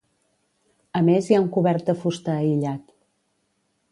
A 0.99 1.01
més 1.09 1.27
hi 1.27 1.35
ha 1.37 1.41
un 1.43 1.51
cobert 1.59 1.91
de 1.91 1.95
fusta 2.05 2.35
aïllat. 2.37 2.91